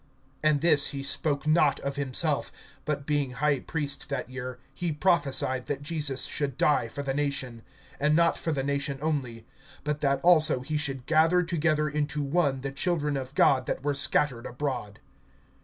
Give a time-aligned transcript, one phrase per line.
[0.43, 2.51] (51)And this he spoke not of himself;
[2.85, 7.61] but being high priest that year, he prophesied that Jesus should die for the nation;
[8.01, 9.45] (52)and not for the nation only,
[9.83, 13.93] but that also he should gather together into one the children of God that were
[13.93, 14.99] scattered abroad.